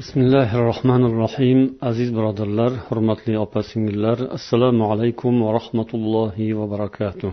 [0.00, 1.60] bismillahi rohmanir rohiym
[1.90, 7.32] aziz birodarlar hurmatli opa singillar assalomu alaykum va rahmatullohi va barakatuh.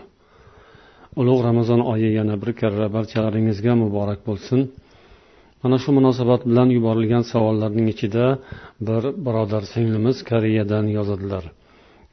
[1.22, 4.60] Ulug' ramazon oyi yana bir karra barchalaringizga muborak bo'lsin.
[5.64, 8.26] Mana shu munosabat bilan yuborilgan savollarning ichida
[8.88, 11.44] bir birodar singlimiz koreyadan yozadilar.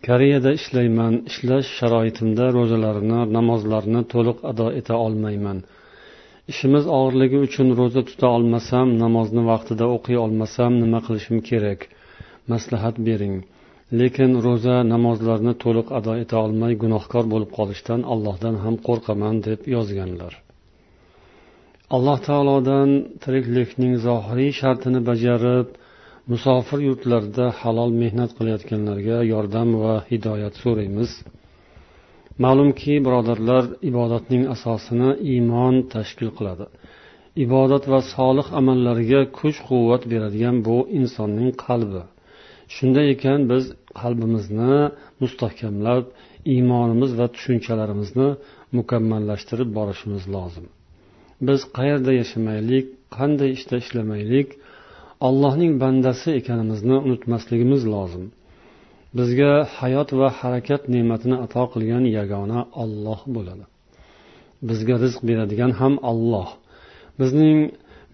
[0.06, 5.58] Koreyada ishlayman ishlash sharoitimda ro'zalarni namozlarni to'liq ado eta olmayman.
[6.52, 11.80] Ishimiz og'irligi uchun ro'za tuta olmasam namozni vaqtida o'qiy olmasam nima qilishim kerak?
[12.52, 13.36] Maslahat bering.
[14.00, 20.32] Lekin ro'za namozlarni to'liq ado eta olmay gunohkor bo'lib qolishdan allohdan ham qo'rqaman deb yozganlar.
[21.96, 22.90] Alloh taolodan
[23.22, 25.68] tiriklikning zohiriy shartini bajarib
[26.32, 31.10] musofir yurtlarda halol mehnat qilayotganlarga yordam va hidoyat so'raymiz.
[32.44, 36.66] Ma'lumki birodarlar ibodatning asosini iymon tashkil qiladi.
[37.44, 42.02] Ibodat va solih amallarga kuch quvvat beradigan bu insonning qalbi.
[42.74, 43.64] Shunday ekan biz
[44.00, 44.74] qalbimizni
[45.22, 46.04] mustahkamlab
[46.54, 48.28] iymonimiz va tushunchalarimizni
[48.78, 50.66] mukammallashtirib borishimiz lozim.
[51.46, 52.86] Biz qayerda yashamaylik
[53.16, 54.48] qanday ishda ishlamaylik
[55.28, 58.24] allohning bandasi ekanimizni unutmasligimiz lozim.
[59.18, 63.64] Bizga hayot va harakat ne'matini ato qilgan yagona olloh bo'ladi.
[64.68, 66.48] Bizga rizq beradigan ham olloh
[67.20, 67.58] bizning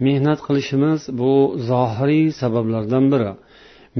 [0.06, 1.32] mehnat qilishimiz bu
[1.70, 3.32] zohiriy sabablardan biri.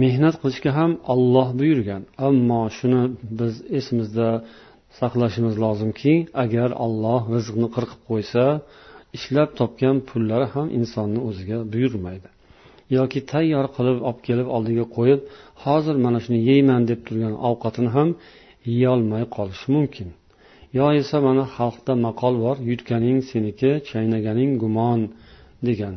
[0.03, 2.03] Mehnat qilishga ham olloh buyurgan.
[2.29, 3.03] Ammo shuni
[3.39, 4.29] biz esimizda
[4.99, 8.45] saqlashimiz lozimki agar olloh rizqni qirqib qo'ysa
[9.17, 12.29] ishlab topgan pullari ham insonni o'ziga buyurmaydi.
[12.97, 15.21] Yoki tayyor qilib olib kelib oldiga qo'yib
[15.65, 18.09] hozir mana shuni yeyman deb turgan ovqatini ham
[18.71, 20.09] yeyolmay qolishi mumkin.
[20.79, 25.01] Yo esa mana xalqda maqol bor yutganing seniki chaynaganing gumon
[25.69, 25.95] degan.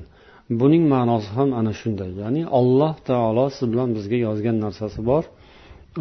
[0.60, 2.12] Buning ma'nosi ham ana shunday.
[2.22, 5.24] Ya'ni alloh taolo siz bilan bizga yozgan narsasi bor.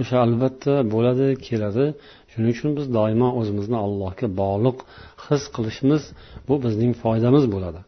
[0.01, 1.87] O'sha albatta bo'ladi keladi.
[2.31, 4.79] Shuning uchun biz doimo o'zimizni allohga bog'liq
[5.27, 6.03] his qilishimiz
[6.49, 7.81] bu bizning foydamiz bo'ladi.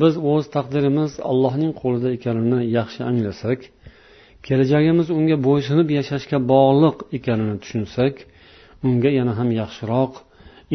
[0.00, 3.60] Biz o'z taqdirimiz allohning qo'lida ekanini yaxshi anglasak
[4.46, 8.14] kelajagimiz unga bo'ysunib yashashga bog'liq ekanini tushunsak
[8.86, 10.12] unga yana ham yaxshiroq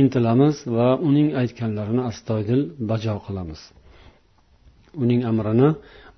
[0.02, 3.62] intilamiz va uning aytganlarini astoydil bajo qilamiz.
[5.04, 5.70] Uning amrini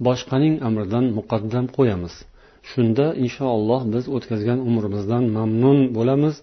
[0.08, 2.14] boshqaning amridan muqaddam qo'yamiz.
[2.70, 6.36] Shunda inshaalloh biz o'tkazgan umrimizdan mamnun bo'lamiz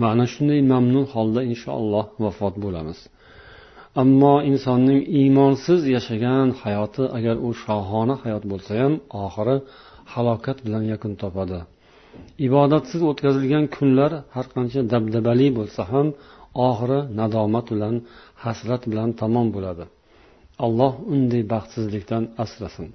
[0.00, 2.98] va ana shunday mamnun holda inshaalloh vafot bo'lamiz.
[4.02, 8.92] Ammo insonning iymonsiz yashagan hayoti agar u shohona hayot bo'lsa ham
[9.24, 9.56] oxiri
[10.12, 11.58] halokat bilan yakun topadi.
[12.46, 16.06] Ibodatsiz o'tkazilgan kunlar har qancha dabdabali bo'lsa ham
[16.68, 17.94] oxiri nadomat bilan
[18.44, 19.84] hasrat bilan tamom bo'ladi.
[20.64, 22.88] Alloh unday baxtsizlikdan asrasin.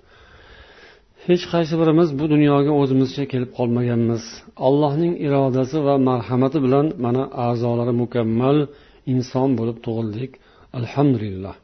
[1.27, 4.23] Hech qaysi birimiz bu dunyoga o'zimizcha kelib qolmaganmiz.
[4.67, 8.57] Allohning irodasi va marhamati bilan mana a'zolari mukammal
[9.13, 10.31] inson bo'lib tug'ildik.
[10.80, 11.56] Alhamdulillah.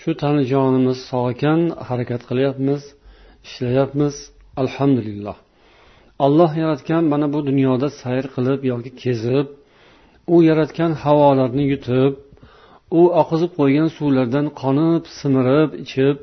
[0.00, 2.82] Shu tani jonimiz sog' ekan harakat qilyapmiz
[3.46, 4.14] ishlayapmiz.
[4.62, 5.36] Alhamdulillah.
[6.26, 9.46] Alloh yaratgan mana bu dunyoda sayr qilib yoki kezib
[10.34, 12.12] u yaratgan havolarni yutib
[12.98, 16.16] u oqizib qo'ygan suvlardan qonib simirib ichib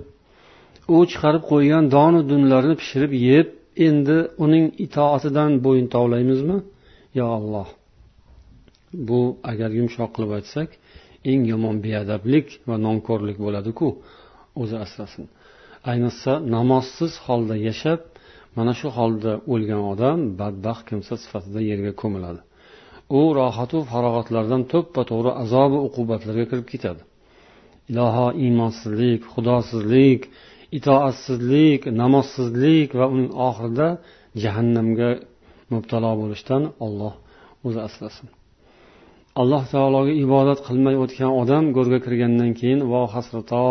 [0.95, 3.47] u chiqarib qo'ygan donu dunlarni pishirib yeb
[3.87, 6.57] endi uning itoatidan bo'yin tovlaymizmi?
[7.19, 7.69] Yo alloh.
[9.07, 10.69] Bu agar yumshoq qilib aytsak
[11.31, 13.87] eng yomon beadablik va nonko'rlik bo'ladiku.
[14.61, 15.25] O'zi asrasin.
[15.91, 18.01] Ayniqsa namozsiz holda yashab
[18.57, 22.41] mana shu holda o'lgan odam badbaxt kimsa sifatida yerga ko'miladi.
[23.19, 27.01] U rohatu farog'atlardan to'ppa to'g'ri azobi uqubatlarga kirib ketadi.
[27.91, 30.21] Iloho iymonsizlik xudosizlik
[30.77, 33.87] itoatsizlik namozsizlik va uning oxirida
[34.43, 35.09] jahannamga
[35.73, 37.13] mubtalo bo'lishdan olloh
[37.67, 38.27] o'zi asrasin.
[39.39, 43.65] Alloh taologa ibodat qilmay o'tgan odam go'rga kirgandan keyin vo hasrato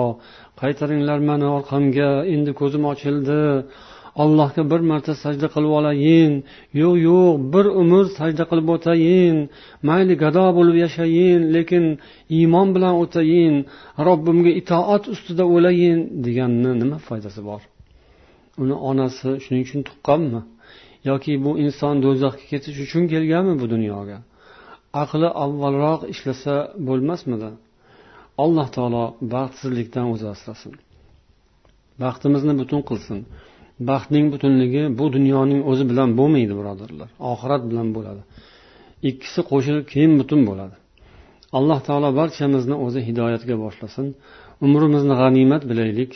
[0.61, 3.41] qaytaringlar mani orqamga endi ko'zim ochildi.
[4.23, 6.33] Allohga bir marta sajda qilib olayin.
[6.81, 9.37] Yo'q yo'q bir umr sajda qilib o'tayin.
[9.89, 11.85] Mayli gado bo'lib yashayin lekin
[12.39, 13.55] iymon bilan o'tayin.
[14.09, 15.99] Robbimga itoat ustida o'layin.
[16.27, 17.61] deganni nima foydasi bor?
[18.63, 20.41] Uni onasi shuning uchun tuqqanmi?
[21.09, 24.19] Yoki bu inson do'zaxga ketish uchun kelganmi bu dunyoga?
[25.03, 26.55] Aqli avvalroq ishlasa
[26.89, 27.51] bo'lmasmidi?
[28.45, 29.05] Alloh taolo
[29.35, 30.75] baxtsizlikdan o'zi asrasin.
[32.03, 33.19] Baxtimizni butun qilsin.
[33.91, 37.09] Baxtning butunligi bu dunyoning o'zi bilan bo'lmaydi birodarlar.
[37.33, 38.23] Oxirat bilan bo'ladi.
[39.11, 40.77] Ikkisi qo'shilib keyin butun bo'ladi.
[41.59, 44.07] Alloh taolo barchamizni o'zi hidoyatga boshlasin.
[44.67, 46.13] Umrimizni g'animat bilaylik.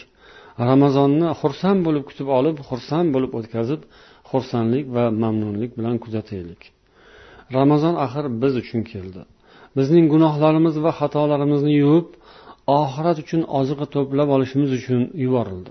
[0.68, 3.80] Ramazonni xursand bo'lib kutib olib xursand bo'lib o'tkazib
[4.30, 6.62] xursandlik va mamnunlik bilan kuzataylik.
[7.58, 9.20] Ramazon axir biz uchun keldi.
[9.76, 12.08] Bizning gunohlarimiz va xatolarimizni yuvib
[12.80, 15.70] oxirat uchun oziqa to'plab olishimiz uchun yuborildi.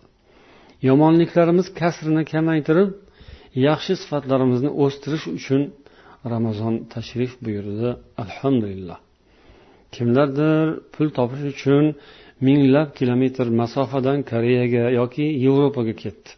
[0.90, 2.90] Yomonliklarimiz kasrini kamaytirib
[3.68, 5.62] yaxshi sifatlarimizni o'stirish uchun
[6.34, 7.90] ramazon tashrif buyurdi.
[8.24, 8.98] Alhamdulillah.
[9.96, 11.86] Kimlardir pul topish uchun
[12.48, 16.30] minglab kilometr masofadan koreyaga yoki yevropaga ketdi.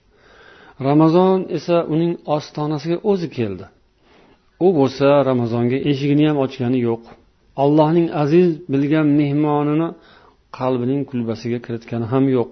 [0.87, 3.65] Ramazon esa uning ostonasiga o'zi keldi.
[4.65, 7.03] U bo'lsa ramazonga eshigini ham ochgani yo'q.
[7.63, 9.89] Allohning aziz bilgan mehmonini
[10.57, 12.51] qalbining kulbasiga kiritgani ham yo'q.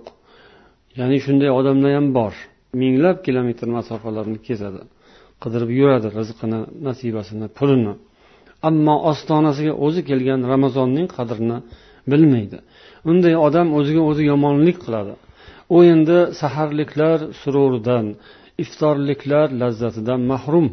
[0.99, 2.33] Ya'ni shunday odamlar ham bor.
[2.81, 4.81] Minglab kilometr masofalarni kezadi
[5.43, 7.93] qidirib yuradi rizqini nasibasini pulini.
[8.69, 11.57] Ammo ostonasiga o'zi kelgan ramazonning qadrini
[12.11, 12.57] bilmaydi.
[13.11, 15.13] Unday odam o'ziga o'zi yomonlik qiladi.
[15.75, 18.05] U endi saharliklar sururidan
[18.63, 20.67] iftorliklar lazzatidan mahrum.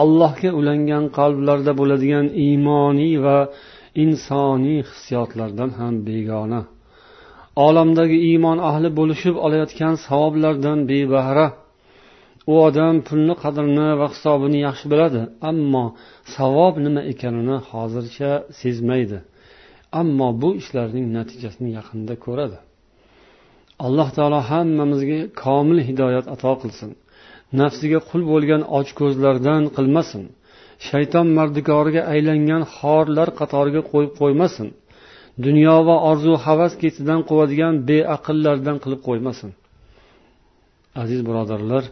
[0.00, 3.38] Allohga ulangan qalblarda bo'ladigan iymoniy va
[4.04, 6.60] insoniy hissiyotlardan ham begona.
[7.66, 11.46] Olamdagi iymon ahli bo'lishib olayotgan savoblardan bebahra.
[12.52, 15.84] U odam pulni qadrini va hisobini yaxshi biladi ammo
[16.36, 18.30] savob nima ekanini hozircha
[18.60, 19.18] sezmaydi.
[20.00, 22.58] Ammo bu ishlarning natijasini yaqinda ko'radi.
[23.86, 26.90] Alloh taolo hammamizga komil hidoyat ato qilsin.
[27.60, 30.22] Nafsiga qul bo'lgan ochko'zlardan qilmasin.
[30.88, 34.68] Shayton mardikoriga aylangan xorlar qatoriga qo'yib qo'ymasin.
[35.46, 39.50] Dunyo va orzu havas ketidan quvadigan beaqllardan qilib qo'ymasin.
[41.02, 41.84] Aziz birodarlar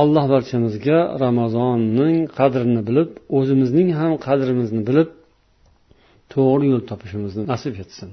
[0.00, 5.08] alloh barchamizga ramazonning qadrini bilib o'zimizning ham qadrimizni bilib
[6.32, 8.10] to'g'ri yo'l topishimizni nasib etsin.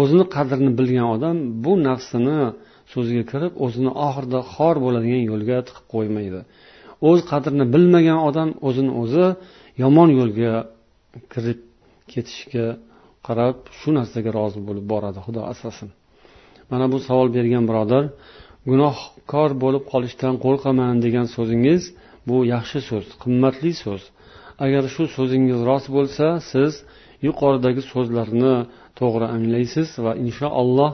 [0.00, 2.38] O'zini qadrini bilgan odam bu nafsini
[2.92, 6.40] so'ziga kirib o'zini oxirida xor bo'ladigan yo'lga tiqib qo'ymaydi.
[7.08, 9.26] O'z qadrini bilmagan odam o'zini o'zi
[9.82, 10.52] yomon yo'lga
[11.32, 11.60] kirib
[12.12, 12.66] ketishga
[13.26, 15.88] qarab shu narsaga rozi bo'lib boradi xudo asrasin.
[16.70, 18.04] Mana bu savol bergan birodar
[18.70, 21.82] gunohkor bo'lib qolishdan qo'rqaman degan so'zingiz
[22.28, 24.02] bu yaxshi so'z qimmatli so'z.
[24.64, 26.72] Agar shu so'zingiz rost bo'lsa siz
[27.26, 28.54] yuqoridagi so'zlarni
[28.98, 30.92] to'g'ri anglaysiz va inshaalloh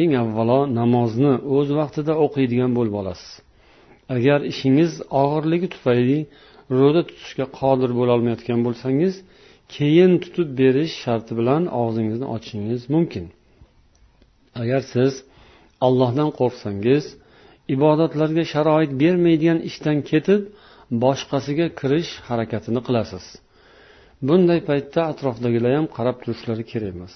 [0.00, 3.30] eng avvalo namozni o'z vaqtida o'qiydigan bo'lib olasiz.
[4.16, 4.92] Agar ishingiz
[5.22, 6.18] og'irligi tufayli
[6.78, 9.14] ro'za tutishga qodir bo'lolmayotgan bo'lsangiz
[9.74, 13.24] keyin tutib berish sharti bilan og'zingizni ochishingiz mumkin.
[14.62, 15.12] Agar siz
[15.86, 17.04] allohdan qo'rqsangiz
[17.74, 20.42] ibodatlarga sharoit bermaydigan ishdan ketib
[21.04, 23.24] boshqasiga kirish harakatini qilasiz.
[24.28, 27.14] Bunday paytda atrofdagilar ham qarab turishlari kerak emas.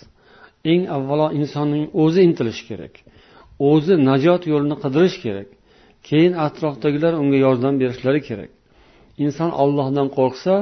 [0.73, 2.94] Eng avvalo insonning o'zi intilishi kerak
[3.70, 5.49] o'zi najot yo'lini qidirish kerak
[6.09, 8.50] keyin atrofdagilar unga yordam berishlari kerak.
[9.25, 10.55] Inson ollohdan qo'rqsa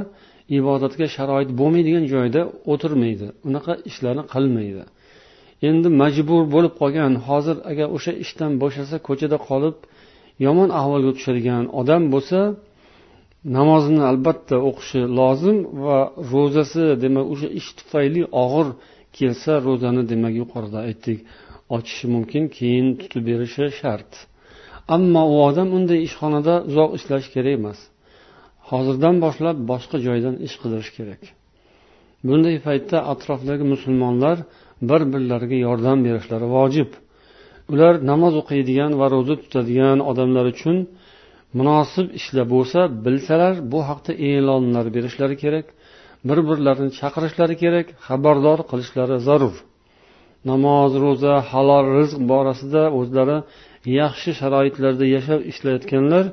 [0.58, 2.40] ibodatga sharoit bo'lmaydigan joyda
[2.72, 4.84] o'tirmaydi unaqa ishlarni qilmaydi.
[5.68, 9.76] Endi majbur bo'lib qolgan hozir agar o'sha ishdan bo'shasa ko'chada qolib
[10.46, 12.40] yomon ahvolga tushadigan odam bo'lsa
[13.56, 15.98] namozini albatta o'qishi lozim va
[16.32, 18.68] ro'zasi demak o'sha ish tufayli og'ir
[19.18, 21.18] kelsa ro'zani demak yuqorida aytdik
[21.76, 24.10] ochishi mumkin keyin tutib berishi shart.
[24.96, 27.78] Ammo u odam unday ishxonada uzoq ishlashi kerak emas.
[28.70, 31.22] Hozirdan boshlab boshqa joydan ish qidirish kerak.
[32.26, 34.36] Bunday paytda atrofdagi musulmonlar
[34.88, 36.90] bir birlariga yordam berishlari vojib.
[37.72, 40.76] Ular namoz o'qiydigan va ro'za tutadigan odamlar uchun
[41.58, 45.66] munosib ishlar bo'lsa bilsalar bu haqda e'lonlar berishlari kerak.
[46.28, 49.54] Bir birlarini chaqirishlari kerak xabardor qilishlari zarur.
[50.50, 53.38] Namoz ro'za halol rizq borasida o'zlari
[54.00, 56.24] yaxshi sharoitlarda yashab ishlayotganlar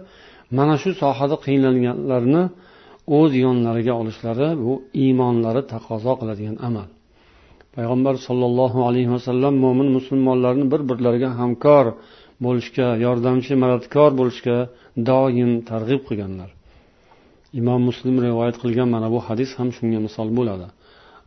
[0.58, 2.44] mana shu sohada qiynalganlarni
[3.20, 4.74] o'z yonlariga olishlari bu
[5.04, 6.90] iymonlari taqozo qiladigan amal.
[7.76, 11.86] Payg'ambar sollallohu alayhi vasallam mo'min musulmonlarni bir birlariga hamkor
[12.46, 14.58] bo'lishga yordamchi madadkor bo'lishga
[15.10, 16.50] doim targ'ib qilganlar.
[17.60, 20.70] إمام مسلم رواية muslim rivoyat أبو mana bu hadis ham shunga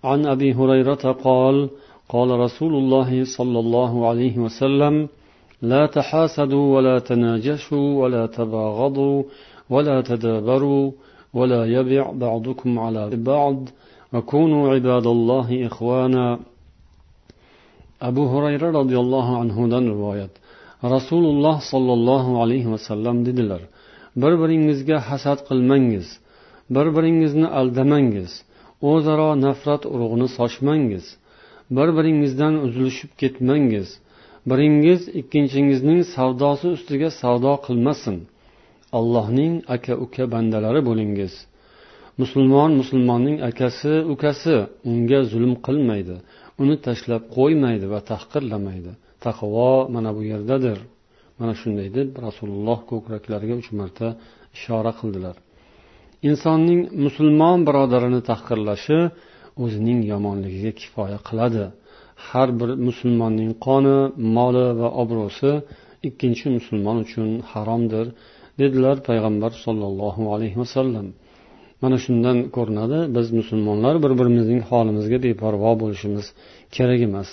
[0.04, 1.70] عن أبي هريرة قال
[2.08, 5.08] قال رسول الله صلى الله عليه وسلم
[5.62, 9.22] لا تحاسدوا ولا تناجشوا ولا تباغضوا
[9.70, 10.90] ولا تدابروا
[11.34, 13.56] ولا يبع بعضكم على بعض
[14.12, 16.38] وكونوا عباد الله إخوانا.
[18.02, 20.30] أبو هريرة رضي الله عنه دان رواية.
[20.84, 23.60] رسول الله صلى الله عليه وسلم دلر.
[24.22, 26.06] Bir biringizga hasad qilmangiz.
[26.74, 28.32] Bir biringizni aldamangiz.
[28.90, 31.06] O'zaro nafrat urug'ini sochmangiz.
[31.76, 33.88] Bir biringizdan uzilishib ketmangiz.
[34.50, 38.16] Biringiz ikkinchingizning savdosi ustiga savdo qilmasin.
[38.98, 41.32] Allohning aka uka bandalari bo'lingiz.
[42.20, 44.56] Musulmon musulmonning akasi ukasi
[44.90, 46.16] unga zulm qilmaydi.
[46.62, 48.92] Uni tashlab qo'ymaydi va tahqirlamaydi.
[49.24, 50.78] Taqvo mana bu yerdadir.
[51.38, 54.06] Mana shunday deb rasululloh ko'kraklariga uch marta
[54.56, 55.36] ishora qildilar.
[56.28, 58.98] Insonning musulmon birodarini tahqirlashi
[59.64, 61.64] o'zining yomonligiga kifoya qiladi.
[62.28, 63.98] Har bir musulmonning qoni
[64.36, 65.50] moli va obro'si
[66.08, 68.06] ikkinchi musulmon uchun haromdir
[68.60, 71.06] dedilar payg'ambar sollallohu alayhi vasallam.
[71.82, 76.26] Mana shundan ko'rinadi biz musulmonlar bir birimizning holimizga beparvo bo'lishimiz
[76.76, 77.30] kerak emas.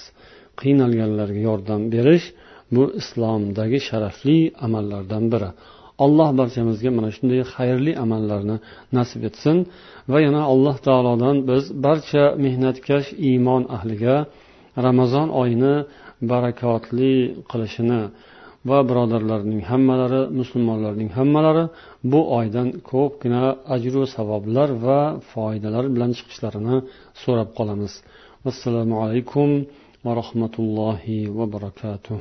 [0.62, 2.26] Qiynalganlarga yordam berish
[2.76, 5.50] bu islomdagi sharafli amallardan biri.
[6.06, 8.56] Alloh barchamizga mana shunday xayrli amallarni
[8.98, 9.58] nasib etsin
[10.12, 14.16] va yana alloh taolodan biz barcha mehnatkash iymon ahliga
[14.86, 15.76] ramazon oyini
[16.32, 17.14] barakotli
[17.52, 18.02] qilishini
[18.70, 21.66] va birodarlarning hammalari musulmonlarning hammalari
[22.12, 25.00] bu oydan ko'pgina ajru savoblar va
[25.32, 26.78] foydalar bilan chiqishlarini
[27.24, 27.94] so'rab qolamiz.
[28.52, 29.50] Assalomu alaykum
[30.06, 32.20] va rahmatullohi va barakatuh.